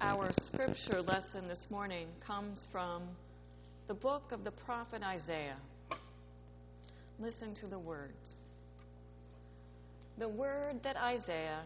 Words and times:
Our 0.00 0.32
scripture 0.32 1.02
lesson 1.02 1.48
this 1.48 1.72
morning 1.72 2.06
comes 2.24 2.68
from 2.70 3.02
the 3.88 3.94
book 3.94 4.30
of 4.30 4.44
the 4.44 4.52
prophet 4.52 5.02
Isaiah. 5.02 5.56
Listen 7.18 7.52
to 7.56 7.66
the 7.66 7.80
words. 7.80 8.36
The 10.18 10.28
word 10.28 10.84
that 10.84 10.96
Isaiah, 10.96 11.62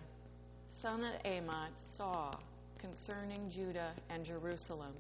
son 0.81 1.05
of 1.05 1.15
Amoz, 1.31 1.73
saw 1.95 2.33
concerning 2.79 3.51
Judah 3.51 3.93
and 4.09 4.25
Jerusalem. 4.25 4.95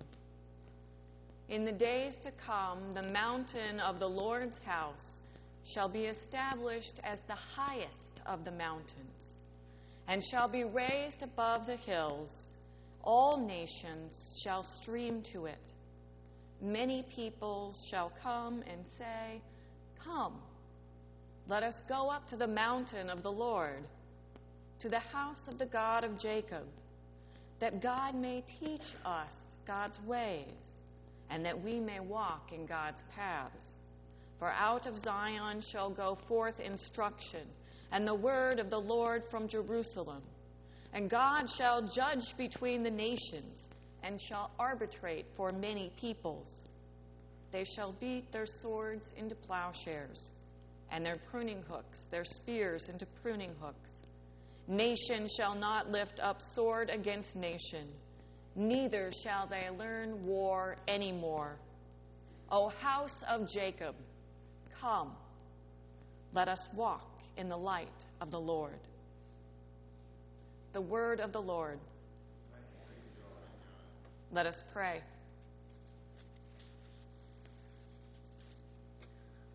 In 1.49 1.65
the 1.65 1.73
days 1.73 2.19
to 2.19 2.33
come, 2.33 2.93
the 2.93 3.09
mountain 3.13 3.81
of 3.81 3.99
the 3.99 4.09
Lord's 4.09 4.59
house 4.59 5.23
shall 5.65 5.89
be 5.89 6.05
established 6.05 7.01
as 7.03 7.21
the 7.23 7.35
highest 7.35 8.21
of 8.27 8.45
the 8.45 8.53
mountains, 8.53 9.33
and 10.07 10.23
shall 10.23 10.49
be 10.49 10.65
raised 10.65 11.23
above 11.23 11.67
the 11.67 11.77
hills. 11.77 12.47
All 13.03 13.37
nations 13.37 14.41
shall 14.43 14.65
stream 14.65 15.23
to 15.33 15.47
it. 15.47 15.59
Many 16.61 17.03
peoples 17.03 17.85
shall 17.91 18.13
come 18.23 18.63
and 18.71 18.87
say, 18.97 19.41
Come, 20.05 20.35
let 21.49 21.65
us 21.65 21.81
go 21.89 22.09
up 22.09 22.29
to 22.29 22.37
the 22.37 22.47
mountain 22.47 23.11
of 23.11 23.25
the 23.25 23.33
Lord, 23.33 23.83
to 24.79 24.89
the 24.89 25.01
house 25.01 25.49
of 25.49 25.59
the 25.59 25.67
God 25.67 26.05
of 26.05 26.19
Jacob, 26.19 26.65
that 27.59 27.83
God 27.83 28.15
may 28.15 28.45
teach 28.61 28.95
us 29.05 29.35
God's 29.67 29.99
ways, 30.03 30.81
and 31.31 31.45
that 31.45 31.61
we 31.61 31.81
may 31.81 31.99
walk 31.99 32.53
in 32.53 32.67
God's 32.67 33.03
paths. 33.17 33.65
For 34.39 34.51
out 34.51 34.87
of 34.87 34.97
Zion 34.99 35.61
shall 35.61 35.91
go 35.91 36.17
forth 36.29 36.61
instruction, 36.61 37.47
and 37.91 38.07
the 38.07 38.15
word 38.15 38.61
of 38.61 38.71
the 38.71 38.81
Lord 38.81 39.25
from 39.31 39.49
Jerusalem. 39.49 40.23
And 40.93 41.09
God 41.09 41.49
shall 41.49 41.83
judge 41.83 42.37
between 42.37 42.83
the 42.83 42.91
nations, 42.91 43.69
and 44.03 44.21
shall 44.21 44.51
arbitrate 44.59 45.27
for 45.37 45.51
many 45.51 45.91
peoples. 45.99 46.61
They 47.51 47.65
shall 47.65 47.93
beat 47.93 48.31
their 48.33 48.47
swords 48.47 49.15
into 49.17 49.35
plowshares, 49.35 50.33
and 50.91 51.05
their 51.05 51.17
pruning 51.31 51.63
hooks, 51.69 52.07
their 52.11 52.25
spears 52.25 52.89
into 52.89 53.07
pruning 53.23 53.55
hooks. 53.61 53.91
Nation 54.69 55.29
shall 55.37 55.55
not 55.55 55.91
lift 55.91 56.21
up 56.21 56.41
sword 56.41 56.91
against 56.91 57.37
nation, 57.37 57.89
neither 58.55 59.11
shall 59.23 59.47
they 59.47 59.69
learn 59.71 60.27
war 60.27 60.77
any 60.87 61.13
more. 61.13 61.57
O 62.51 62.69
house 62.69 63.23
of 63.29 63.49
Jacob, 63.49 63.95
Come, 64.81 65.13
let 66.33 66.49
us 66.49 66.67
walk 66.75 67.09
in 67.37 67.49
the 67.49 67.57
light 67.57 67.89
of 68.21 68.31
the 68.31 68.41
Lord. 68.41 68.81
The 70.73 70.81
word 70.81 71.21
of 71.21 71.33
the 71.33 71.43
Lord. 71.43 71.79
Let 74.33 74.47
us 74.47 74.63
pray. 74.73 75.01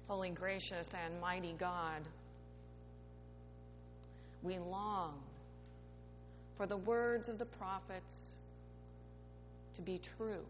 Holy, 0.07 0.29
gracious, 0.29 0.93
and 1.05 1.19
mighty 1.19 1.53
God, 1.57 2.01
we 4.43 4.57
long 4.57 5.19
for 6.57 6.65
the 6.65 6.77
words 6.77 7.29
of 7.29 7.37
the 7.37 7.45
prophets 7.45 8.33
to 9.75 9.81
be 9.81 9.99
true. 10.17 10.43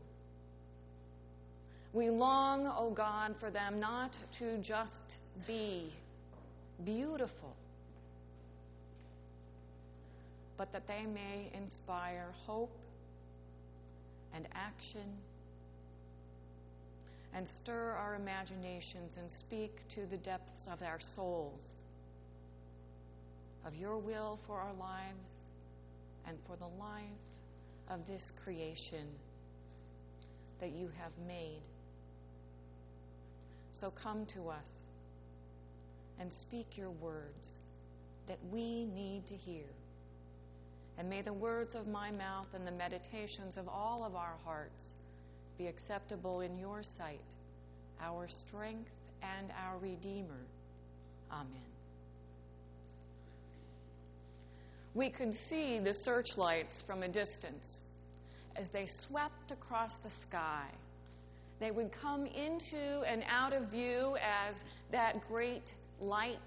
We 1.93 2.09
long, 2.09 2.67
O 2.67 2.73
oh 2.77 2.91
God, 2.91 3.35
for 3.39 3.49
them 3.49 3.79
not 3.79 4.17
to 4.39 4.57
just 4.59 5.17
be 5.47 5.91
beautiful, 6.85 7.55
but 10.57 10.71
that 10.73 10.87
they 10.87 11.05
may 11.05 11.49
inspire 11.53 12.33
hope 12.45 12.75
and 14.33 14.47
action 14.53 15.17
and 17.33 17.47
stir 17.47 17.91
our 17.91 18.15
imaginations 18.15 19.17
and 19.17 19.29
speak 19.29 19.71
to 19.89 20.05
the 20.07 20.17
depths 20.17 20.67
of 20.71 20.81
our 20.81 20.99
souls 20.99 21.61
of 23.67 23.75
your 23.75 23.97
will 23.97 24.39
for 24.47 24.55
our 24.55 24.73
lives 24.73 25.17
and 26.25 26.37
for 26.47 26.55
the 26.55 26.81
life 26.81 27.03
of 27.89 28.07
this 28.07 28.31
creation 28.43 29.05
that 30.61 30.71
you 30.71 30.89
have 30.97 31.11
made. 31.27 31.61
So 33.73 33.91
come 33.91 34.25
to 34.27 34.49
us 34.49 34.71
and 36.19 36.31
speak 36.31 36.77
your 36.77 36.89
words 36.89 37.51
that 38.27 38.39
we 38.51 38.85
need 38.85 39.27
to 39.27 39.35
hear. 39.35 39.65
And 40.97 41.09
may 41.09 41.21
the 41.21 41.33
words 41.33 41.75
of 41.75 41.87
my 41.87 42.11
mouth 42.11 42.47
and 42.53 42.65
the 42.65 42.71
meditations 42.71 43.57
of 43.57 43.67
all 43.67 44.03
of 44.03 44.15
our 44.15 44.35
hearts 44.43 44.83
be 45.57 45.67
acceptable 45.67 46.41
in 46.41 46.57
your 46.57 46.81
sight, 46.83 47.19
our 48.01 48.27
strength 48.27 48.89
and 49.21 49.51
our 49.51 49.77
Redeemer. 49.79 50.45
Amen. 51.31 51.47
We 54.95 55.09
could 55.11 55.33
see 55.33 55.79
the 55.79 55.93
searchlights 55.93 56.81
from 56.87 57.03
a 57.03 57.07
distance 57.07 57.79
as 58.55 58.69
they 58.69 58.87
swept 58.87 59.51
across 59.51 59.97
the 60.03 60.09
sky 60.09 60.67
they 61.59 61.71
would 61.71 61.91
come 61.91 62.25
into 62.25 63.01
and 63.07 63.23
out 63.27 63.53
of 63.53 63.69
view 63.69 64.15
as 64.21 64.55
that 64.91 65.27
great 65.27 65.73
light 65.99 66.37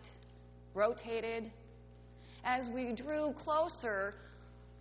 rotated. 0.74 1.50
As 2.44 2.70
we 2.70 2.92
drew 2.92 3.32
closer, 3.32 4.14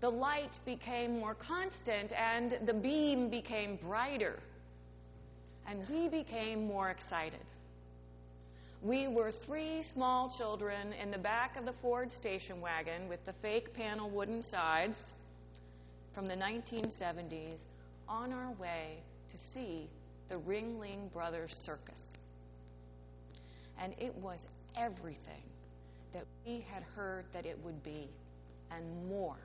the 0.02 0.10
light 0.10 0.58
became 0.66 1.20
more 1.20 1.36
constant 1.36 2.14
and 2.14 2.58
the 2.66 2.74
beam 2.74 3.30
became 3.30 3.78
brighter. 3.78 4.40
And 5.68 5.88
we 5.90 6.08
became 6.08 6.66
more 6.66 6.90
excited. 6.90 7.40
We 8.82 9.08
were 9.09 9.32
three 9.32 9.84
small 9.84 10.34
children 10.38 10.94
in 10.94 11.12
the 11.12 11.18
back 11.18 11.58
of 11.58 11.66
the 11.66 11.74
Ford 11.82 12.12
station 12.12 12.62
wagon 12.62 13.09
with 13.09 13.24
the 13.26 13.34
fake 13.42 13.74
panel 13.74 14.09
wooden 14.09 14.42
sides 14.42 15.14
from 16.14 16.28
the 16.28 16.36
1970s 16.36 17.59
on 18.08 18.32
our 18.32 18.52
way 18.54 18.98
to 19.32 19.38
see 19.38 19.90
the 20.30 20.36
Ringling 20.36 21.12
Brothers 21.12 21.54
Circus. 21.54 22.02
And 23.82 23.94
it 24.00 24.16
was 24.16 24.46
everything 24.78 25.44
that 26.14 26.24
we 26.46 26.66
had 26.72 26.84
heard 26.96 27.26
that 27.34 27.46
it 27.46 27.58
would 27.64 27.84
be, 27.84 28.08
and 28.72 29.09
more. 29.09 29.38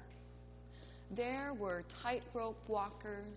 There 1.15 1.53
were 1.55 1.85
tightrope 2.03 2.57
walkers 2.67 3.37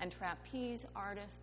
and 0.00 0.10
trapeze 0.10 0.84
artists. 0.96 1.36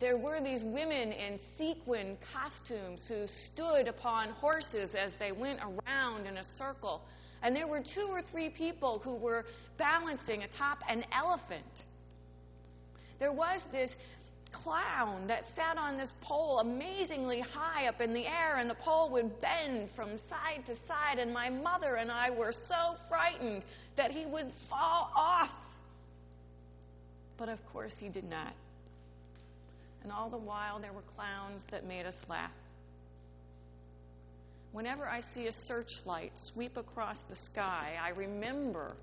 There 0.00 0.16
were 0.16 0.40
these 0.40 0.62
women 0.64 1.12
in 1.12 1.38
sequin 1.56 2.16
costumes 2.32 3.06
who 3.08 3.26
stood 3.26 3.88
upon 3.88 4.30
horses 4.30 4.94
as 4.94 5.14
they 5.16 5.32
went 5.32 5.60
around 5.60 6.26
in 6.26 6.38
a 6.38 6.44
circle. 6.44 7.02
And 7.42 7.54
there 7.54 7.66
were 7.66 7.80
two 7.80 8.08
or 8.10 8.22
three 8.22 8.48
people 8.48 9.00
who 9.00 9.14
were 9.14 9.44
balancing 9.76 10.42
atop 10.42 10.82
an 10.88 11.04
elephant. 11.12 11.84
There 13.18 13.32
was 13.32 13.62
this 13.72 13.94
clown 14.52 15.26
that 15.26 15.44
sat 15.54 15.76
on 15.78 15.96
this 15.96 16.12
pole 16.22 16.58
amazingly 16.60 17.40
high 17.40 17.86
up 17.86 18.00
in 18.00 18.12
the 18.12 18.26
air, 18.26 18.56
and 18.56 18.68
the 18.68 18.74
pole 18.74 19.10
would 19.10 19.40
bend 19.40 19.90
from 19.94 20.16
side 20.16 20.64
to 20.66 20.74
side, 20.74 21.18
and 21.18 21.32
my 21.32 21.50
mother 21.50 21.96
and 21.96 22.10
I 22.10 22.30
were 22.30 22.52
so 22.52 22.96
frightened 23.08 23.64
that 23.96 24.10
he 24.10 24.26
would 24.26 24.50
fall 24.68 25.10
off. 25.14 25.50
But 27.36 27.48
of 27.48 27.64
course, 27.72 27.94
he 27.98 28.08
did 28.08 28.24
not. 28.24 28.52
And 30.02 30.12
all 30.12 30.30
the 30.30 30.38
while, 30.38 30.80
there 30.80 30.92
were 30.92 31.04
clowns 31.16 31.64
that 31.70 31.86
made 31.86 32.06
us 32.06 32.16
laugh. 32.28 32.50
Whenever 34.72 35.06
I 35.06 35.20
see 35.20 35.46
a 35.46 35.52
searchlight 35.52 36.32
sweep 36.34 36.76
across 36.76 37.18
the 37.28 37.34
sky, 37.34 37.94
I 38.00 38.10
remember 38.10 38.94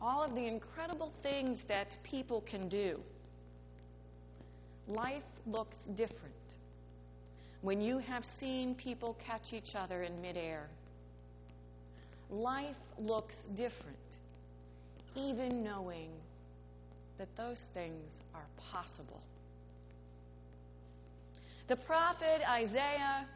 all 0.00 0.22
of 0.24 0.34
the 0.34 0.46
incredible 0.46 1.12
things 1.22 1.62
that 1.68 1.96
people 2.02 2.42
can 2.42 2.68
do 2.68 2.98
life 4.94 5.22
looks 5.46 5.76
different 5.94 6.32
when 7.62 7.80
you 7.80 7.98
have 7.98 8.24
seen 8.24 8.74
people 8.74 9.16
catch 9.24 9.52
each 9.52 9.74
other 9.76 10.02
in 10.02 10.20
midair. 10.20 10.68
Life 12.28 12.76
looks 12.98 13.36
different, 13.54 13.96
even 15.14 15.62
knowing 15.62 16.10
that 17.18 17.28
those 17.36 17.62
things 17.72 18.10
are 18.34 18.46
possible. 18.72 19.20
The 21.68 21.76
prophet 21.76 22.42
Isaiah 22.50 23.26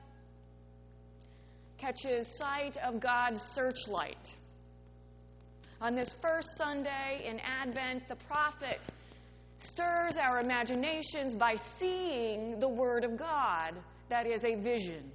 catches 1.78 2.26
sight 2.36 2.76
of 2.78 3.00
God's 3.00 3.40
searchlight. 3.54 4.34
On 5.80 5.94
this 5.94 6.14
first 6.20 6.48
Sunday 6.56 7.24
in 7.24 7.38
Advent, 7.40 8.08
the 8.08 8.16
prophet 8.16 8.80
stirs 9.58 10.16
our 10.16 10.38
imaginations 10.40 11.34
by 11.34 11.56
seeing 11.78 12.60
the 12.60 12.68
Word 12.68 13.04
of 13.04 13.16
God. 13.16 13.74
That 14.08 14.26
is 14.26 14.44
a 14.44 14.54
vision. 14.56 15.10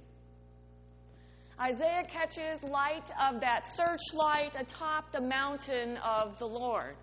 Isaiah 1.60 2.04
catches 2.08 2.62
light 2.64 3.08
of 3.20 3.40
that 3.40 3.66
searchlight 3.66 4.56
atop 4.58 5.12
the 5.12 5.20
mountain 5.20 5.96
of 5.98 6.38
the 6.38 6.46
Lord. 6.46 6.96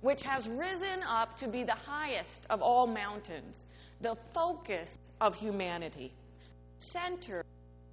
which 0.00 0.22
has 0.22 0.48
risen 0.48 1.02
up 1.08 1.36
to 1.38 1.48
be 1.48 1.64
the 1.64 1.74
highest 1.74 2.46
of 2.50 2.62
all 2.62 2.86
mountains, 2.86 3.64
the 4.00 4.16
focus 4.34 4.96
of 5.20 5.34
humanity, 5.34 6.12
center 6.78 7.44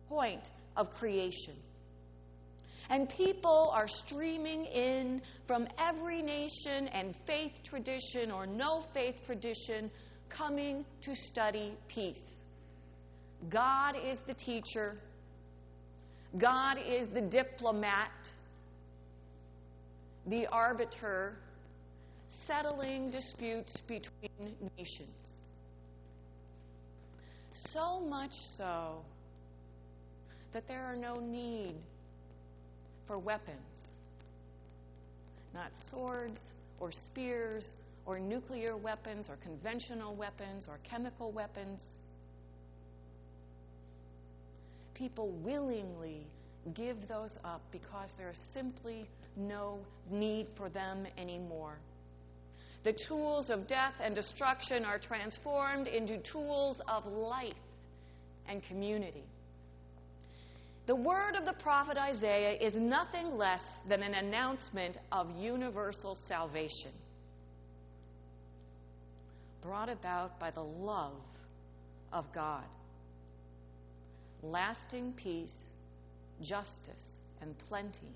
point 0.10 0.50
of 0.76 0.90
creation. 0.92 1.56
And 2.94 3.10
people 3.10 3.72
are 3.74 3.88
streaming 3.88 4.66
in 4.66 5.24
from 5.48 5.68
every 5.80 6.22
nation 6.22 6.88
and 6.90 7.16
faith 7.26 7.54
tradition 7.64 8.30
or 8.30 8.46
no 8.46 8.84
faith 8.94 9.16
tradition 9.26 9.90
coming 10.30 10.86
to 11.02 11.16
study 11.16 11.74
peace. 11.88 12.22
God 13.50 13.96
is 13.96 14.20
the 14.28 14.36
teacher, 14.36 14.94
God 16.38 16.78
is 16.78 17.08
the 17.08 17.22
diplomat, 17.22 18.12
the 20.28 20.46
arbiter, 20.52 21.40
settling 22.28 23.10
disputes 23.10 23.76
between 23.88 24.56
nations. 24.78 25.34
So 27.54 28.02
much 28.02 28.36
so 28.56 29.04
that 30.52 30.68
there 30.68 30.84
are 30.84 30.96
no 30.96 31.20
need 31.20 31.74
for 33.08 33.18
weapons. 33.18 33.58
Not 35.54 35.72
swords 35.90 36.40
or 36.80 36.92
spears 36.92 37.74
or 38.06 38.20
nuclear 38.20 38.76
weapons 38.76 39.30
or 39.30 39.38
conventional 39.38 40.16
weapons 40.16 40.68
or 40.68 40.80
chemical 40.84 41.32
weapons. 41.32 41.84
People 44.94 45.30
willingly 45.44 46.26
give 46.74 47.08
those 47.08 47.38
up 47.44 47.62
because 47.72 48.14
there 48.18 48.30
is 48.30 48.40
simply 48.54 49.06
no 49.36 49.80
need 50.10 50.48
for 50.56 50.70
them 50.70 51.06
anymore. 51.18 51.78
The 52.84 52.94
tools 52.94 53.50
of 53.50 53.68
death 53.68 53.94
and 54.02 54.14
destruction 54.14 54.86
are 54.86 55.00
transformed 55.00 55.88
into 55.88 56.18
tools 56.18 56.82
of 56.88 57.06
life 57.06 57.54
and 58.48 58.62
community. 58.64 59.24
The 60.86 60.96
word 60.96 61.36
of 61.36 61.46
the 61.46 61.54
prophet 61.54 61.98
Isaiah 61.98 62.58
is 62.60 62.76
nothing 62.76 63.38
less 63.38 63.64
than 63.88 64.04
an 64.04 64.14
announcement 64.14 64.98
of 65.12 65.28
universal 65.40 66.18
salvation 66.28 66.92
brought 69.62 69.88
about 69.88 70.38
by 70.40 70.52
the 70.52 70.62
love 70.62 71.14
of 72.12 72.26
God. 72.34 72.66
Lasting 74.42 75.14
peace, 75.14 75.56
justice, 76.42 77.18
and 77.42 77.58
plenty 77.70 78.14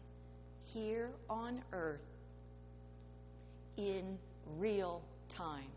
here 0.73 1.09
on 1.29 1.63
earth 1.71 2.01
in 3.77 4.17
real 4.57 5.01
time. 5.29 5.71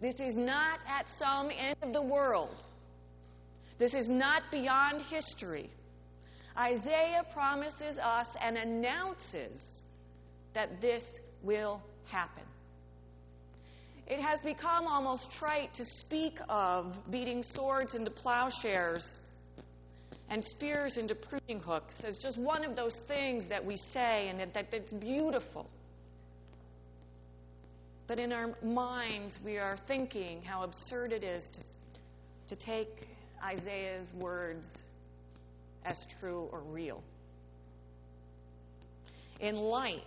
This 0.00 0.18
is 0.18 0.34
not 0.34 0.80
at 0.88 1.08
some 1.08 1.50
end 1.56 1.76
of 1.82 1.92
the 1.92 2.02
world. 2.02 2.64
This 3.82 3.94
is 3.94 4.08
not 4.08 4.44
beyond 4.52 5.02
history. 5.02 5.68
Isaiah 6.56 7.24
promises 7.32 7.98
us 7.98 8.28
and 8.40 8.56
announces 8.56 9.60
that 10.54 10.80
this 10.80 11.02
will 11.42 11.82
happen. 12.06 12.44
It 14.06 14.20
has 14.20 14.40
become 14.40 14.86
almost 14.86 15.32
trite 15.32 15.74
to 15.74 15.84
speak 15.84 16.38
of 16.48 16.96
beating 17.10 17.42
swords 17.42 17.96
into 17.96 18.12
plowshares 18.12 19.18
and 20.30 20.44
spears 20.44 20.96
into 20.96 21.16
pruning 21.16 21.58
hooks 21.58 22.04
as 22.04 22.18
just 22.18 22.38
one 22.38 22.64
of 22.64 22.76
those 22.76 23.00
things 23.08 23.48
that 23.48 23.64
we 23.64 23.74
say 23.74 24.28
and 24.28 24.38
that, 24.38 24.54
that 24.54 24.70
that's 24.70 24.92
beautiful. 24.92 25.66
But 28.06 28.20
in 28.20 28.32
our 28.32 28.54
minds, 28.62 29.40
we 29.44 29.58
are 29.58 29.76
thinking 29.88 30.40
how 30.40 30.62
absurd 30.62 31.10
it 31.10 31.24
is 31.24 31.50
to, 31.50 32.54
to 32.54 32.64
take 32.64 33.08
Isaiah's 33.44 34.12
words 34.14 34.68
as 35.84 36.06
true 36.20 36.48
or 36.52 36.60
real. 36.60 37.02
In 39.40 39.56
light 39.56 40.02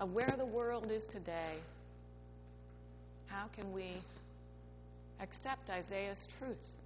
of 0.00 0.12
where 0.12 0.34
the 0.36 0.44
world 0.44 0.90
is 0.90 1.06
today, 1.06 1.54
how 3.26 3.46
can 3.54 3.72
we 3.72 3.86
accept 5.20 5.70
Isaiah's 5.70 6.28
truth? 6.38 6.76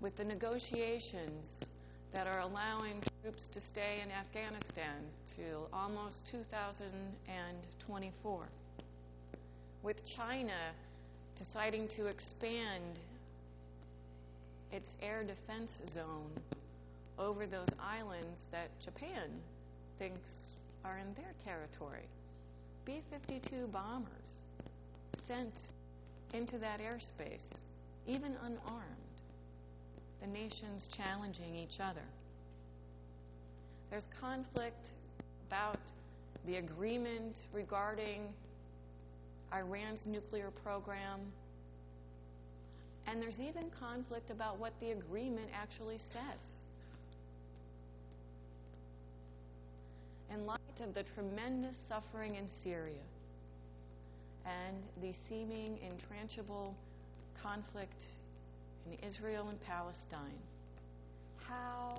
With 0.00 0.16
the 0.16 0.24
negotiations 0.24 1.64
that 2.12 2.26
are 2.26 2.40
allowing 2.40 3.02
troops 3.22 3.48
to 3.48 3.60
stay 3.60 4.00
in 4.02 4.10
Afghanistan 4.10 4.96
till 5.36 5.68
almost 5.72 6.26
2024 6.30 8.48
with 9.88 10.04
China 10.04 10.52
deciding 11.38 11.88
to 11.88 12.08
expand 12.08 12.98
its 14.70 14.98
air 15.02 15.24
defense 15.24 15.80
zone 15.88 16.30
over 17.18 17.46
those 17.46 17.72
islands 17.80 18.48
that 18.52 18.68
Japan 18.84 19.30
thinks 19.98 20.48
are 20.84 20.98
in 20.98 21.14
their 21.14 21.32
territory. 21.42 22.04
B 22.84 23.00
52 23.10 23.66
bombers 23.68 24.42
sent 25.26 25.58
into 26.34 26.58
that 26.58 26.80
airspace, 26.80 27.46
even 28.06 28.36
unarmed. 28.44 29.16
The 30.20 30.26
nations 30.26 30.86
challenging 30.94 31.56
each 31.56 31.80
other. 31.80 32.04
There's 33.88 34.08
conflict 34.20 34.88
about 35.48 35.78
the 36.44 36.56
agreement 36.56 37.38
regarding 37.54 38.34
Iran's 39.54 40.06
nuclear 40.06 40.50
program. 40.62 41.20
And 43.06 43.22
there's 43.22 43.40
even 43.40 43.70
conflict 43.70 44.30
about 44.30 44.58
what 44.58 44.72
the 44.80 44.90
agreement 44.90 45.48
actually 45.54 45.98
says. 45.98 46.58
In 50.30 50.44
light 50.44 50.58
of 50.82 50.92
the 50.92 51.04
tremendous 51.14 51.76
suffering 51.88 52.34
in 52.36 52.48
Syria 52.48 53.06
and 54.44 54.76
the 55.02 55.12
seeming 55.28 55.78
intranchable 55.78 56.74
conflict 57.42 58.04
in 58.86 58.98
Israel 59.06 59.48
and 59.48 59.60
Palestine, 59.62 60.38
how 61.48 61.98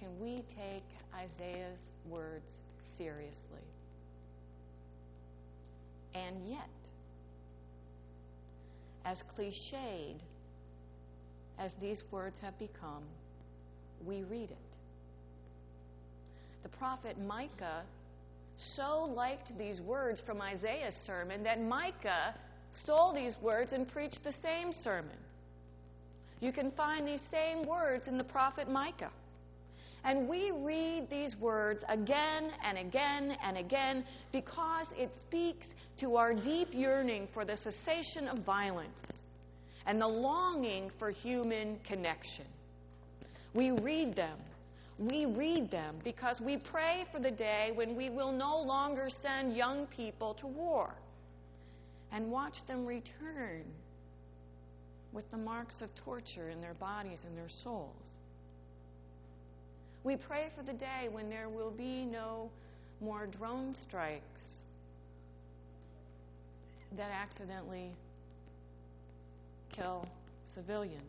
can 0.00 0.08
we 0.20 0.42
take 0.60 0.84
Isaiah's 1.14 1.80
words 2.08 2.50
seriously? 2.98 3.62
And 6.14 6.46
yet, 6.46 6.68
as 9.04 9.22
cliched 9.36 10.20
as 11.58 11.72
these 11.80 12.02
words 12.10 12.38
have 12.40 12.58
become, 12.58 13.02
we 14.04 14.22
read 14.24 14.50
it. 14.50 14.56
The 16.62 16.68
prophet 16.70 17.18
Micah 17.18 17.82
so 18.56 19.04
liked 19.04 19.56
these 19.58 19.80
words 19.80 20.20
from 20.20 20.40
Isaiah's 20.40 20.94
sermon 20.94 21.42
that 21.42 21.60
Micah 21.60 22.34
stole 22.72 23.12
these 23.12 23.36
words 23.42 23.72
and 23.72 23.86
preached 23.86 24.24
the 24.24 24.32
same 24.32 24.72
sermon. 24.72 25.16
You 26.40 26.52
can 26.52 26.70
find 26.72 27.06
these 27.06 27.22
same 27.30 27.62
words 27.62 28.08
in 28.08 28.18
the 28.18 28.24
prophet 28.24 28.68
Micah. 28.68 29.10
And 30.04 30.28
we 30.28 30.50
read 30.50 31.08
these 31.08 31.34
words 31.36 31.82
again 31.88 32.50
and 32.62 32.76
again 32.76 33.36
and 33.42 33.56
again 33.56 34.04
because 34.32 34.92
it 34.98 35.10
speaks 35.18 35.66
to 35.98 36.16
our 36.16 36.34
deep 36.34 36.68
yearning 36.72 37.26
for 37.32 37.44
the 37.44 37.56
cessation 37.56 38.28
of 38.28 38.38
violence 38.40 39.22
and 39.86 39.98
the 40.00 40.06
longing 40.06 40.90
for 40.98 41.10
human 41.10 41.78
connection. 41.86 42.44
We 43.54 43.70
read 43.70 44.14
them. 44.14 44.38
We 44.98 45.24
read 45.26 45.70
them 45.70 45.96
because 46.04 46.40
we 46.40 46.58
pray 46.58 47.06
for 47.10 47.18
the 47.18 47.30
day 47.30 47.72
when 47.74 47.96
we 47.96 48.10
will 48.10 48.32
no 48.32 48.60
longer 48.60 49.08
send 49.08 49.56
young 49.56 49.86
people 49.86 50.34
to 50.34 50.46
war 50.46 50.94
and 52.12 52.30
watch 52.30 52.64
them 52.66 52.86
return 52.86 53.64
with 55.12 55.28
the 55.30 55.36
marks 55.36 55.80
of 55.80 55.94
torture 55.94 56.50
in 56.50 56.60
their 56.60 56.74
bodies 56.74 57.24
and 57.26 57.36
their 57.36 57.48
souls. 57.48 58.10
We 60.04 60.16
pray 60.16 60.50
for 60.54 60.62
the 60.62 60.74
day 60.74 61.08
when 61.10 61.30
there 61.30 61.48
will 61.48 61.70
be 61.70 62.04
no 62.04 62.50
more 63.00 63.26
drone 63.26 63.72
strikes 63.72 64.60
that 66.98 67.10
accidentally 67.10 67.90
kill 69.70 70.06
civilians. 70.54 71.00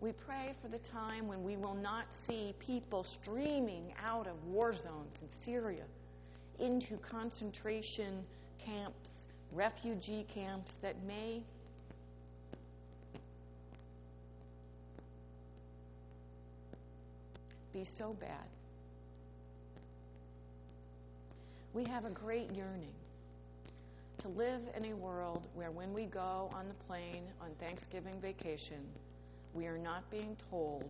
We 0.00 0.12
pray 0.12 0.54
for 0.62 0.68
the 0.68 0.78
time 0.78 1.26
when 1.26 1.42
we 1.42 1.56
will 1.56 1.74
not 1.74 2.06
see 2.14 2.54
people 2.60 3.02
streaming 3.02 3.92
out 4.00 4.28
of 4.28 4.44
war 4.46 4.72
zones 4.72 5.16
in 5.20 5.28
Syria 5.28 5.84
into 6.60 6.96
concentration 6.98 8.24
camps, 8.64 9.10
refugee 9.52 10.24
camps 10.32 10.76
that 10.82 10.94
may 11.04 11.42
be 17.78 17.84
so 17.84 18.12
bad. 18.20 18.48
We 21.74 21.84
have 21.84 22.04
a 22.04 22.10
great 22.10 22.50
yearning 22.52 22.94
to 24.18 24.28
live 24.28 24.62
in 24.76 24.84
a 24.86 24.94
world 24.94 25.46
where 25.54 25.70
when 25.70 25.94
we 25.94 26.06
go 26.06 26.50
on 26.52 26.66
the 26.66 26.74
plane 26.86 27.22
on 27.40 27.50
Thanksgiving 27.60 28.20
vacation, 28.20 28.80
we 29.54 29.66
are 29.66 29.78
not 29.78 30.10
being 30.10 30.36
told 30.50 30.88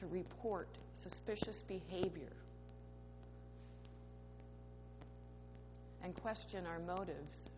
to 0.00 0.06
report 0.08 0.66
suspicious 0.94 1.62
behavior 1.68 2.34
and 6.02 6.16
question 6.16 6.64
our 6.66 6.80
motives 6.80 7.48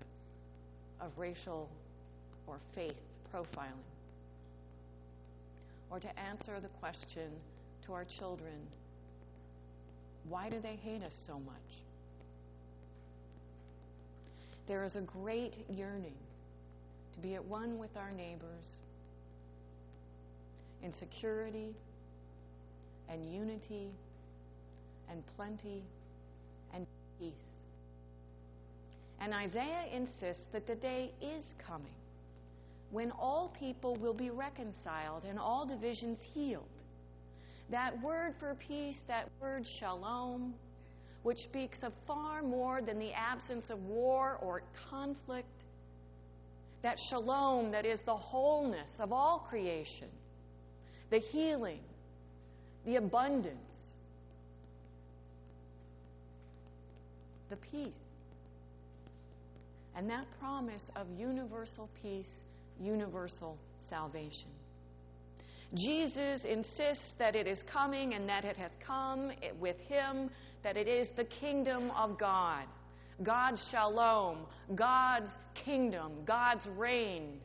of 1.00 1.12
racial 1.16 1.66
or 2.47 2.58
faith 2.75 2.99
profiling. 3.32 3.73
Or 5.90 5.99
to 5.99 6.18
answer 6.18 6.61
the 6.61 6.68
question 6.80 7.30
to 7.88 7.95
our 7.95 8.04
children 8.04 8.68
why 10.28 10.50
do 10.50 10.61
they 10.61 10.76
hate 10.76 11.02
us 11.02 11.16
so 11.26 11.38
much? 11.40 11.54
There 14.66 14.85
is 14.85 14.97
a 14.97 15.00
great 15.00 15.57
yearning 15.71 16.16
to 17.14 17.21
be 17.21 17.35
at 17.35 17.45
one 17.45 17.78
with 17.78 17.97
our 17.97 18.11
neighbors 18.12 18.75
in 20.83 20.92
security 20.92 21.75
and 23.09 23.25
unity 23.33 23.88
and 25.11 25.23
plenty 25.37 25.83
and 26.75 26.87
peace. 27.18 27.33
And 29.21 29.33
Isaiah 29.33 29.87
insists 29.90 30.45
that 30.52 30.66
the 30.66 30.75
day 30.75 31.11
is 31.23 31.42
coming 31.66 31.87
when 32.90 33.11
all 33.12 33.52
people 33.59 33.97
will 33.97 34.12
be 34.12 34.28
reconciled 34.28 35.25
and 35.25 35.38
all 35.38 35.66
divisions 35.66 36.18
healed. 36.35 36.68
That 37.70 38.00
word 38.02 38.34
for 38.40 38.54
peace, 38.54 38.98
that 39.08 39.28
word 39.40 39.66
shalom, 39.66 40.54
which 41.22 41.40
speaks 41.40 41.82
of 41.82 41.92
far 42.06 42.42
more 42.42 42.80
than 42.80 42.98
the 42.98 43.12
absence 43.12 43.68
of 43.68 43.78
war 43.84 44.38
or 44.40 44.62
conflict, 44.88 45.46
that 46.82 46.98
shalom 46.98 47.72
that 47.72 47.84
is 47.84 48.00
the 48.02 48.16
wholeness 48.16 48.90
of 49.00 49.12
all 49.12 49.40
creation, 49.50 50.08
the 51.10 51.18
healing, 51.18 51.80
the 52.87 52.96
abundance, 52.96 53.58
the 57.50 57.56
peace. 57.56 57.92
And 59.96 60.08
that 60.10 60.26
promise 60.38 60.90
of 60.94 61.06
universal 61.18 61.90
peace, 62.00 62.30
universal 62.80 63.58
salvation. 63.90 64.48
Jesus 65.75 66.44
insists 66.44 67.12
that 67.18 67.37
it 67.37 67.46
is 67.46 67.62
coming 67.62 68.14
and 68.14 68.28
that 68.28 68.44
it 68.44 68.56
has 68.56 68.72
come 68.84 69.30
with 69.60 69.78
him, 69.80 70.30
that 70.62 70.76
it 70.76 70.88
is 70.88 71.10
the 71.10 71.25
kingdom 71.25 71.90
of 71.90 72.18
God. 72.18 72.64
God's 73.22 73.62
shalom, 73.70 74.46
God's 74.75 75.30
kingdom, 75.54 76.12
God's 76.25 76.66
reign. 76.76 77.40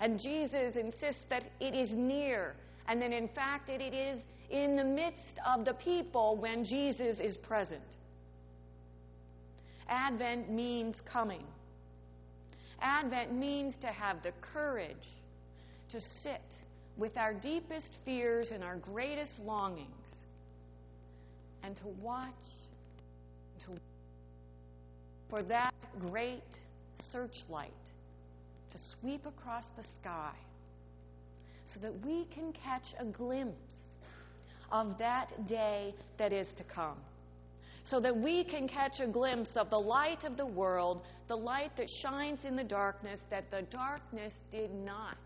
And 0.00 0.20
Jesus 0.20 0.76
insists 0.76 1.24
that 1.30 1.44
it 1.58 1.74
is 1.74 1.90
near, 1.90 2.54
and 2.86 3.02
that 3.02 3.12
in 3.12 3.28
fact 3.28 3.68
it 3.68 3.82
is 3.94 4.20
in 4.50 4.76
the 4.76 4.84
midst 4.84 5.38
of 5.44 5.64
the 5.64 5.74
people 5.74 6.36
when 6.36 6.64
Jesus 6.64 7.18
is 7.18 7.36
present. 7.36 7.82
Advent 9.88 10.50
means 10.50 11.00
coming. 11.00 11.44
Advent 12.80 13.32
means 13.34 13.76
to 13.78 13.88
have 13.88 14.22
the 14.22 14.32
courage 14.40 15.08
to 15.90 16.00
sit 16.00 16.42
with 16.96 17.16
our 17.16 17.32
deepest 17.32 17.96
fears 18.04 18.50
and 18.50 18.62
our 18.64 18.76
greatest 18.76 19.38
longings 19.40 20.08
and 21.62 21.76
to 21.76 21.88
watch 22.02 22.28
to 23.60 23.66
for 25.30 25.42
that 25.42 25.74
great 25.98 26.42
searchlight 27.12 27.70
to 28.70 28.78
sweep 28.78 29.24
across 29.26 29.68
the 29.76 29.82
sky 29.82 30.32
so 31.64 31.80
that 31.80 31.92
we 32.04 32.24
can 32.26 32.52
catch 32.52 32.94
a 32.98 33.04
glimpse 33.04 33.76
of 34.72 34.98
that 34.98 35.46
day 35.46 35.94
that 36.18 36.32
is 36.32 36.52
to 36.54 36.64
come. 36.64 36.96
So 37.84 38.00
that 38.00 38.16
we 38.16 38.44
can 38.44 38.68
catch 38.68 39.00
a 39.00 39.06
glimpse 39.06 39.56
of 39.56 39.70
the 39.70 39.78
light 39.78 40.24
of 40.24 40.36
the 40.36 40.46
world, 40.46 41.02
the 41.26 41.36
light 41.36 41.70
that 41.76 41.88
shines 42.02 42.44
in 42.44 42.54
the 42.54 42.64
darkness 42.64 43.20
that 43.30 43.50
the 43.50 43.62
darkness 43.62 44.34
did 44.50 44.74
not 44.74 45.16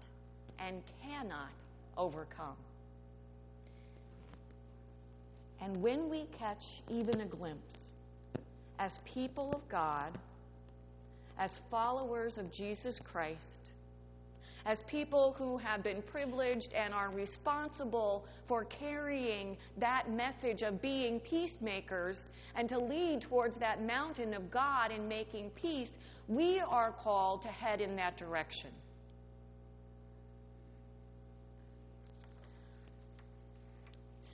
and 0.67 0.83
cannot 1.03 1.53
overcome. 1.97 2.57
And 5.61 5.83
when 5.83 6.11
we 6.11 6.27
catch 6.39 6.65
even 6.89 7.21
a 7.21 7.27
glimpse, 7.27 7.79
as 8.79 8.99
people 9.05 9.53
of 9.53 9.69
God, 9.69 10.19
as 11.39 11.61
followers 11.71 12.37
of 12.37 12.53
Jesus 12.53 12.99
Christ, 12.99 13.71
as 14.65 14.83
people 14.83 15.35
who 15.39 15.59
have 15.59 15.83
been 15.83 16.03
privileged 16.03 16.73
and 16.73 16.95
are 16.95 17.11
responsible 17.11 18.25
for 18.47 18.65
carrying 18.65 19.57
that 19.79 20.11
message 20.11 20.63
of 20.63 20.81
being 20.81 21.19
peacemakers 21.21 22.29
and 22.55 22.69
to 22.69 22.79
lead 22.79 23.23
towards 23.23 23.57
that 23.57 23.83
mountain 23.83 24.35
of 24.35 24.51
God 24.51 24.93
in 24.93 25.09
making 25.09 25.51
peace, 25.51 25.91
we 26.29 26.61
are 26.61 26.93
called 26.93 27.43
to 27.43 27.49
head 27.49 27.81
in 27.81 27.97
that 27.97 28.17
direction. 28.17 28.71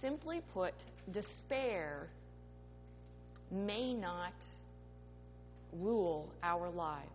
Simply 0.00 0.42
put, 0.52 0.74
despair 1.10 2.08
may 3.50 3.94
not 3.94 4.34
rule 5.72 6.28
our 6.42 6.70
lives. 6.70 7.08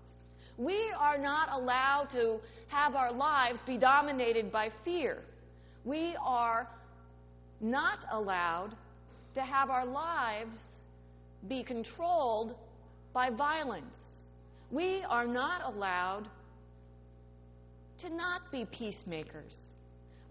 We 0.57 0.91
are 0.99 1.17
not 1.17 1.49
allowed 1.51 2.09
to 2.11 2.39
have 2.67 2.95
our 2.95 3.11
lives 3.11 3.61
be 3.65 3.77
dominated 3.77 4.51
by 4.51 4.69
fear. 4.83 5.23
We 5.85 6.15
are 6.21 6.67
not 7.61 7.99
allowed 8.11 8.75
to 9.35 9.41
have 9.41 9.69
our 9.69 9.85
lives 9.85 10.61
be 11.47 11.63
controlled 11.63 12.55
by 13.13 13.29
violence. 13.29 14.21
We 14.71 15.03
are 15.03 15.25
not 15.25 15.61
allowed 15.65 16.27
to 17.99 18.09
not 18.09 18.51
be 18.51 18.65
peacemakers. 18.65 19.67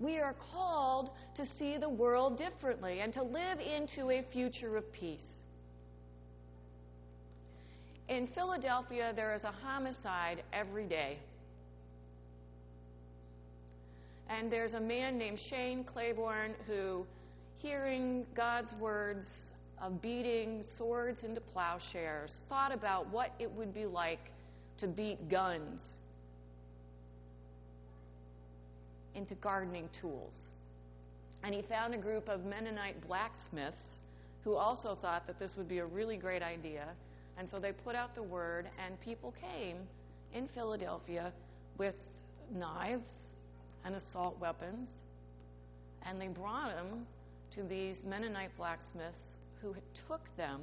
We 0.02 0.18
are 0.18 0.34
called 0.52 1.10
to 1.36 1.46
see 1.46 1.78
the 1.78 1.88
world 1.88 2.36
differently 2.36 3.00
and 3.00 3.12
to 3.12 3.22
live 3.22 3.60
into 3.60 4.10
a 4.10 4.22
future 4.32 4.76
of 4.76 4.92
peace. 4.92 5.42
In 8.08 8.26
Philadelphia, 8.26 9.12
there 9.14 9.32
is 9.32 9.44
a 9.44 9.52
homicide 9.52 10.42
every 10.52 10.86
day. 10.86 11.18
And 14.28 14.50
there's 14.50 14.74
a 14.74 14.80
man 14.80 15.18
named 15.18 15.38
Shane 15.38 15.84
Claiborne 15.84 16.54
who, 16.66 17.06
hearing 17.58 18.26
God's 18.34 18.72
words 18.74 19.52
of 19.80 20.02
beating 20.02 20.64
swords 20.64 21.22
into 21.22 21.40
plowshares, 21.40 22.42
thought 22.48 22.74
about 22.74 23.08
what 23.10 23.30
it 23.38 23.50
would 23.52 23.72
be 23.72 23.86
like 23.86 24.32
to 24.78 24.88
beat 24.88 25.28
guns 25.28 25.84
into 29.14 29.34
gardening 29.36 29.88
tools. 29.98 30.48
And 31.42 31.54
he 31.54 31.62
found 31.62 31.94
a 31.94 31.98
group 31.98 32.28
of 32.28 32.44
Mennonite 32.44 33.00
blacksmiths 33.06 34.02
who 34.44 34.54
also 34.54 34.94
thought 34.94 35.26
that 35.26 35.38
this 35.38 35.56
would 35.56 35.68
be 35.68 35.78
a 35.78 35.86
really 35.86 36.16
great 36.16 36.42
idea. 36.42 36.86
And 37.38 37.48
so 37.48 37.58
they 37.58 37.72
put 37.72 37.94
out 37.94 38.14
the 38.14 38.22
word, 38.22 38.68
and 38.84 39.00
people 39.00 39.34
came 39.40 39.76
in 40.34 40.48
Philadelphia 40.48 41.32
with 41.78 41.96
knives 42.54 43.12
and 43.84 43.94
assault 43.94 44.38
weapons, 44.40 44.90
and 46.04 46.20
they 46.20 46.28
brought 46.28 46.74
them 46.74 47.06
to 47.54 47.62
these 47.62 48.02
Mennonite 48.04 48.56
blacksmiths 48.56 49.38
who 49.60 49.74
took 50.08 50.24
them 50.36 50.60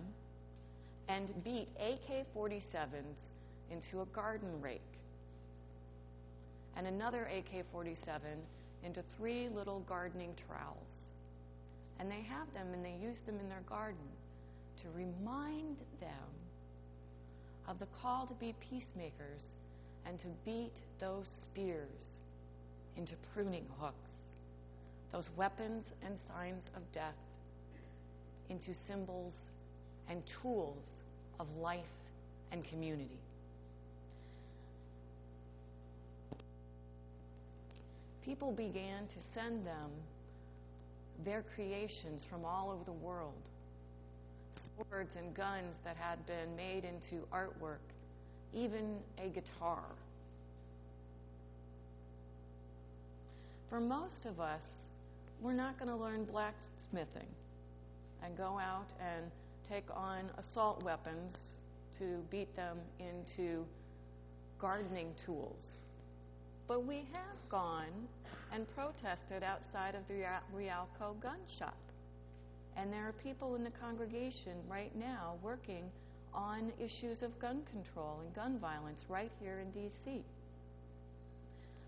and 1.08 1.32
beat 1.44 1.68
AK 1.80 2.26
47s 2.36 3.32
into 3.72 4.02
a 4.02 4.06
garden 4.08 4.62
rake 4.62 4.99
and 6.76 6.88
another 6.88 7.30
AK 7.36 7.66
47 7.72 8.22
into 8.84 9.02
three 9.18 9.50
little 9.50 9.82
gardening 9.82 10.34
trowels. 10.48 11.10
And 12.00 12.10
they 12.10 12.22
have 12.22 12.52
them 12.54 12.68
and 12.74 12.84
they 12.84 12.96
use 13.02 13.20
them 13.26 13.40
in 13.40 13.50
their 13.50 13.64
garden 13.68 13.98
to 14.82 14.88
remind 14.96 15.76
them 16.00 16.10
of 17.68 17.80
the 17.80 17.88
call 18.02 18.26
to 18.28 18.34
be 18.36 18.56
peacemakers 18.70 19.48
and 20.06 20.18
to 20.20 20.28
beat 20.46 20.74
those 21.00 21.28
spears 21.28 22.20
into 22.98 23.14
pruning 23.34 23.66
hooks, 23.80 24.12
those 25.12 25.30
weapons 25.36 25.86
and 26.06 26.18
signs 26.28 26.70
of 26.76 26.82
death 26.94 27.16
into 28.50 28.74
symbols 28.74 29.36
and 30.10 30.24
tools 30.42 30.84
of 31.40 31.48
life 31.58 31.86
and 32.52 32.64
community. 32.66 33.20
People 38.30 38.52
began 38.52 39.08
to 39.08 39.20
send 39.34 39.66
them 39.66 39.90
their 41.26 41.44
creations 41.56 42.24
from 42.24 42.46
all 42.46 42.70
over 42.70 42.84
the 42.84 42.92
world 42.92 43.34
swords 44.54 45.16
and 45.16 45.34
guns 45.34 45.80
that 45.84 45.96
had 45.98 46.24
been 46.28 46.56
made 46.56 46.86
into 46.86 47.26
artwork, 47.34 47.82
even 48.54 49.00
a 49.18 49.30
guitar. 49.30 49.82
For 53.68 53.80
most 53.80 54.28
of 54.28 54.40
us, 54.40 54.62
we're 55.42 55.54
not 55.54 55.80
going 55.80 55.90
to 55.90 55.98
learn 55.98 56.24
blacksmithing 56.26 57.34
and 58.24 58.38
go 58.38 58.60
out 58.60 58.90
and 59.02 59.26
take 59.72 59.86
on 59.96 60.30
assault 60.38 60.84
weapons 60.84 61.36
to 61.98 62.24
beat 62.30 62.56
them 62.56 62.78
into 63.00 63.66
gardening 64.60 65.16
tools. 65.26 65.80
But 66.70 66.86
we 66.86 66.98
have 67.12 67.50
gone 67.50 68.08
and 68.54 68.68
protested 68.76 69.42
outside 69.42 69.96
of 69.96 70.08
the 70.08 70.24
Rialto 70.54 71.16
gun 71.20 71.40
shop. 71.48 71.76
And 72.78 72.94
there 72.94 73.08
are 73.08 73.14
people 73.24 73.56
in 73.56 73.64
the 73.64 73.72
congregation 73.72 74.54
right 74.70 74.96
now 74.96 75.34
working 75.42 75.90
on 76.32 76.72
issues 76.80 77.24
of 77.24 77.38
gun 77.40 77.64
control 77.72 78.20
and 78.24 78.36
gun 78.36 78.60
violence 78.60 79.04
right 79.10 79.32
here 79.42 79.60
in 79.60 79.72
D.C. 79.72 80.22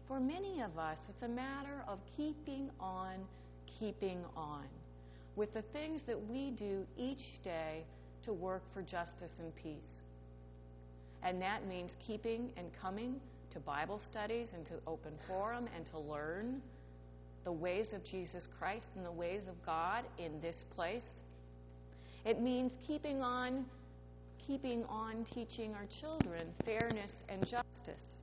For 0.07 0.19
many 0.19 0.61
of 0.61 0.79
us, 0.79 0.97
it's 1.09 1.21
a 1.21 1.27
matter 1.27 1.83
of 1.87 1.99
keeping 2.17 2.71
on, 2.79 3.17
keeping 3.67 4.25
on 4.35 4.63
with 5.35 5.53
the 5.53 5.61
things 5.61 6.01
that 6.03 6.19
we 6.27 6.49
do 6.49 6.87
each 6.97 7.39
day 7.43 7.83
to 8.25 8.33
work 8.33 8.63
for 8.73 8.81
justice 8.81 9.33
and 9.37 9.55
peace. 9.55 10.01
And 11.21 11.39
that 11.39 11.67
means 11.67 11.95
keeping 11.99 12.51
and 12.57 12.65
coming 12.81 13.21
to 13.51 13.59
Bible 13.59 13.99
studies 13.99 14.53
and 14.53 14.65
to 14.65 14.73
open 14.87 15.11
forum 15.27 15.67
and 15.75 15.85
to 15.87 15.99
learn 15.99 16.61
the 17.43 17.51
ways 17.51 17.93
of 17.93 18.03
Jesus 18.03 18.47
Christ 18.59 18.89
and 18.95 19.05
the 19.05 19.11
ways 19.11 19.47
of 19.47 19.65
God 19.65 20.05
in 20.17 20.39
this 20.41 20.63
place. 20.75 21.23
It 22.25 22.39
means 22.39 22.71
keeping 22.87 23.21
on 23.21 23.65
keeping 24.47 24.83
on 24.85 25.25
teaching 25.33 25.73
our 25.75 25.85
children 25.85 26.47
fairness 26.65 27.23
and 27.29 27.45
justice 27.45 28.21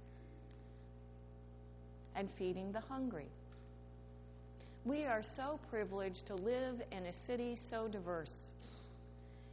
and 2.17 2.29
feeding 2.33 2.73
the 2.73 2.81
hungry. 2.81 3.29
We 4.85 5.05
are 5.05 5.23
so 5.23 5.61
privileged 5.71 6.27
to 6.27 6.35
live 6.35 6.83
in 6.91 7.07
a 7.07 7.13
city 7.13 7.57
so 7.57 7.87
diverse. 7.87 8.35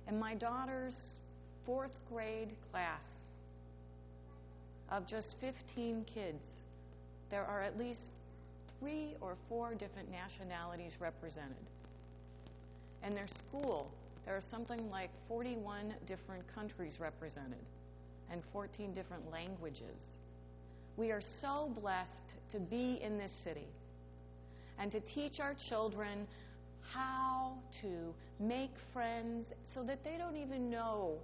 In 0.08 0.20
my 0.20 0.34
daughter's 0.34 1.17
fourth 1.65 2.00
grade 2.10 2.53
class 2.72 3.14
of 4.89 5.07
just 5.07 5.35
15 5.39 6.05
kids, 6.05 6.45
there 7.29 7.43
are 7.43 7.61
at 7.61 7.77
least 7.77 8.11
three 8.79 9.15
or 9.21 9.35
four 9.49 9.73
different 9.73 10.11
nationalities 10.11 10.97
represented. 10.99 11.55
In 13.03 13.15
their 13.15 13.27
school, 13.27 13.91
there 14.25 14.35
are 14.35 14.41
something 14.41 14.89
like 14.89 15.09
41 15.27 15.93
different 16.07 16.43
countries 16.53 16.99
represented 16.99 17.63
and 18.31 18.41
14 18.51 18.93
different 18.93 19.31
languages. 19.31 20.09
We 20.97 21.11
are 21.11 21.21
so 21.21 21.71
blessed 21.79 22.33
to 22.51 22.59
be 22.59 22.99
in 23.01 23.17
this 23.17 23.31
city 23.43 23.67
and 24.79 24.91
to 24.91 24.99
teach 24.99 25.39
our 25.39 25.53
children 25.53 26.27
how 26.91 27.53
to 27.81 28.13
make 28.39 28.71
friends 28.93 29.53
so 29.65 29.83
that 29.83 30.03
they 30.03 30.17
don't 30.17 30.37
even 30.37 30.69
know 30.69 31.15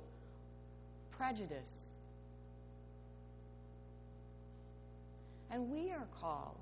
prejudice. 1.18 1.91
And 5.52 5.70
we 5.70 5.92
are 5.92 6.08
called 6.20 6.58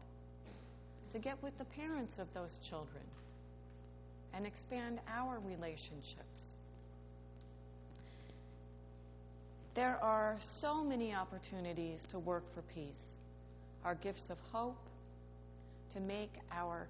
to 1.12 1.20
get 1.20 1.42
with 1.44 1.58
the 1.58 1.66
parents 1.66 2.20
of 2.20 2.28
those 2.34 2.60
children 2.68 3.04
and 4.34 4.46
expand 4.46 5.00
our 5.08 5.40
relationships. 5.40 6.56
There 9.76 9.98
are 10.02 10.38
so 10.40 10.84
many 10.84 11.14
opportunities 11.14 12.06
to 12.12 12.20
work 12.20 12.44
for 12.54 12.62
peace. 12.74 13.18
Our 13.86 13.96
gifts 13.96 14.30
of 14.30 14.38
hope, 14.52 14.76
to 15.94 16.00
make 16.00 16.32
our 16.52 16.88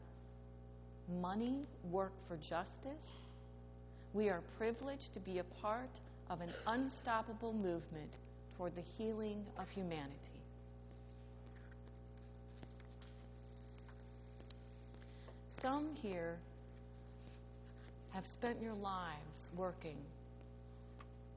money 1.22 1.66
work 1.92 2.12
for 2.28 2.38
justice. 2.38 3.12
We 4.14 4.30
are 4.30 4.42
privileged 4.58 5.14
to 5.14 5.20
be 5.20 5.40
a 5.40 5.44
part 5.62 6.00
of 6.30 6.42
an 6.42 6.50
unstoppable 6.68 7.54
movement 7.54 8.18
toward 8.58 8.76
the 8.76 8.84
healing 8.98 9.46
of 9.58 9.70
humanity. 9.70 10.39
Some 15.62 15.90
here 16.02 16.38
have 18.14 18.26
spent 18.26 18.62
your 18.62 18.74
lives 18.74 19.52
working 19.58 19.98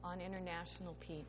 on 0.03 0.21
international 0.21 0.95
peace. 1.01 1.25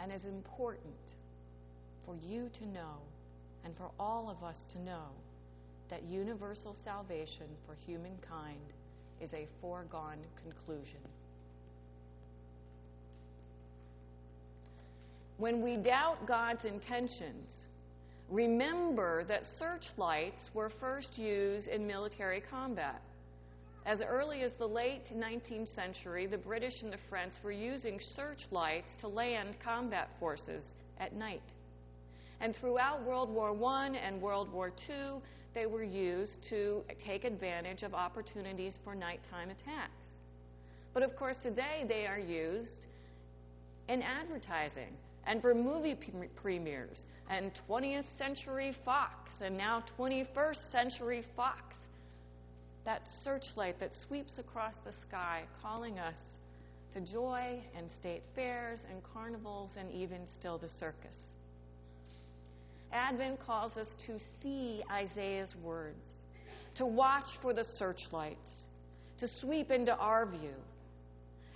And 0.00 0.10
it's 0.10 0.24
important 0.24 0.94
for 2.06 2.16
you 2.26 2.48
to 2.60 2.66
know 2.68 2.96
and 3.64 3.76
for 3.76 3.90
all 4.00 4.30
of 4.30 4.42
us 4.42 4.64
to 4.72 4.78
know 4.80 5.08
that 5.90 6.02
universal 6.04 6.72
salvation 6.72 7.46
for 7.66 7.74
humankind 7.86 8.72
is 9.20 9.34
a 9.34 9.46
foregone 9.60 10.18
conclusion. 10.42 11.00
When 15.38 15.62
we 15.62 15.76
doubt 15.76 16.26
God's 16.26 16.64
intentions, 16.64 17.66
remember 18.28 19.22
that 19.24 19.46
searchlights 19.46 20.50
were 20.52 20.68
first 20.68 21.16
used 21.16 21.68
in 21.68 21.86
military 21.86 22.40
combat. 22.40 23.00
As 23.86 24.02
early 24.02 24.42
as 24.42 24.54
the 24.54 24.66
late 24.66 25.12
19th 25.16 25.68
century, 25.68 26.26
the 26.26 26.38
British 26.38 26.82
and 26.82 26.92
the 26.92 26.98
French 27.08 27.34
were 27.44 27.52
using 27.52 28.00
searchlights 28.00 28.96
to 28.96 29.06
land 29.06 29.56
combat 29.60 30.08
forces 30.18 30.74
at 30.98 31.14
night. 31.14 31.52
And 32.40 32.54
throughout 32.54 33.04
World 33.04 33.30
War 33.30 33.56
I 33.64 33.90
and 33.90 34.20
World 34.20 34.52
War 34.52 34.72
II, 34.90 35.22
they 35.54 35.66
were 35.66 35.84
used 35.84 36.42
to 36.48 36.82
take 36.98 37.22
advantage 37.22 37.84
of 37.84 37.94
opportunities 37.94 38.80
for 38.82 38.96
nighttime 38.96 39.50
attacks. 39.50 40.18
But 40.92 41.04
of 41.04 41.14
course, 41.14 41.36
today 41.36 41.84
they 41.86 42.08
are 42.08 42.18
used 42.18 42.86
in 43.88 44.02
advertising 44.02 44.96
and 45.28 45.42
for 45.42 45.54
movie 45.54 45.94
premieres 46.42 47.04
and 47.28 47.52
20th 47.68 48.06
Century 48.16 48.74
Fox 48.84 49.30
and 49.42 49.58
now 49.58 49.84
21st 49.98 50.70
Century 50.70 51.22
Fox. 51.36 51.76
That 52.86 53.06
searchlight 53.22 53.78
that 53.80 53.94
sweeps 53.94 54.38
across 54.38 54.78
the 54.86 54.92
sky, 54.92 55.42
calling 55.60 55.98
us 55.98 56.18
to 56.94 57.02
joy 57.02 57.60
and 57.76 57.90
state 57.90 58.22
fairs 58.34 58.86
and 58.90 59.02
carnivals 59.12 59.76
and 59.78 59.92
even 59.92 60.26
still 60.26 60.56
the 60.56 60.70
circus. 60.70 61.16
Advent 62.90 63.38
calls 63.38 63.76
us 63.76 63.94
to 64.06 64.18
see 64.42 64.82
Isaiah's 64.90 65.54
words, 65.62 66.08
to 66.76 66.86
watch 66.86 67.36
for 67.42 67.52
the 67.52 67.64
searchlights, 67.64 68.64
to 69.18 69.28
sweep 69.28 69.70
into 69.70 69.94
our 69.94 70.24
view 70.24 70.54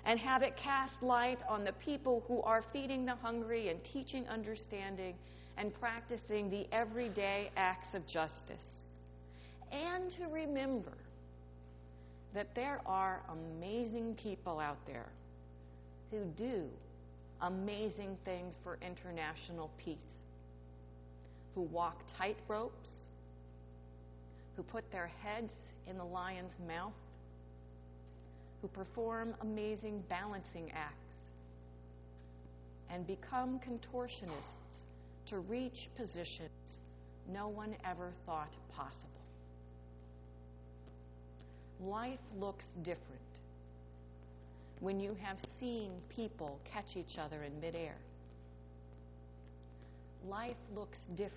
and 0.05 0.19
have 0.19 0.43
it 0.43 0.57
cast 0.57 1.03
light 1.03 1.43
on 1.49 1.65
the 1.65 1.73
people 1.75 2.25
who 2.27 2.43
are 2.43 2.63
feeding 2.73 3.05
the 3.05 3.15
hungry 3.15 3.69
and 3.69 3.83
teaching 3.85 4.27
understanding 4.29 5.15
and 5.57 5.73
practicing 5.81 6.51
the 6.51 6.67
everyday 6.73 7.51
acts 7.57 7.95
of 7.95 8.07
justice. 8.07 8.83
And 9.71 10.11
to 10.13 10.27
remember 10.27 10.93
that 12.35 12.55
there 12.55 12.81
are 12.87 13.21
amazing 13.31 14.15
people 14.15 14.59
out 14.59 14.79
there 14.87 15.09
who 16.11 16.25
do 16.37 16.65
amazing 17.41 18.17
things 18.25 18.59
for 18.63 18.79
international 18.87 19.71
peace, 19.79 20.23
who 21.55 21.63
walk 21.63 22.03
tight 22.19 22.37
ropes, 22.49 22.91
who 24.57 24.63
put 24.63 24.91
their 24.91 25.11
heads 25.23 25.53
in 25.89 25.97
the 25.99 26.05
lion's 26.05 26.53
mouth, 26.67 26.93
who 28.63 28.69
perform 28.69 29.35
amazing 29.43 30.03
balancing 30.09 30.71
acts 30.73 31.03
and 32.91 33.05
become 33.07 33.59
contortionists 33.59 34.87
to 35.27 35.41
reach 35.41 35.89
positions 35.97 36.79
no 37.33 37.49
one 37.49 37.75
ever 37.85 38.13
thought 38.25 38.55
possible. 38.75 39.09
Life 41.81 42.21
looks 42.39 42.67
different 42.83 43.21
when 44.81 45.01
you 45.01 45.17
have 45.21 45.39
seen 45.59 45.91
people 46.09 46.61
catch 46.65 46.97
each 46.97 47.19
other 47.19 47.43
in 47.43 47.61
midair. 47.61 47.97
Life 50.29 50.57
looks 50.75 50.99
different 51.17 51.33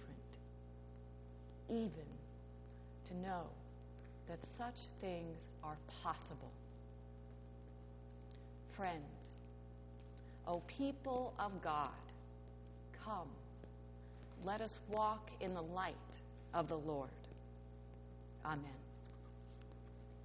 even 1.69 1.89
to 3.07 3.17
know 3.17 3.43
that 4.27 4.37
such 4.57 4.75
things 5.01 5.39
are 5.63 5.77
possible 6.03 6.51
friends, 8.75 9.03
O 10.47 10.61
people 10.67 11.33
of 11.39 11.61
God, 11.61 11.89
come, 13.03 13.29
let 14.43 14.61
us 14.61 14.79
walk 14.89 15.31
in 15.41 15.53
the 15.53 15.61
light 15.61 15.95
of 16.53 16.67
the 16.67 16.77
Lord. 16.77 17.09
Amen. 18.45 18.84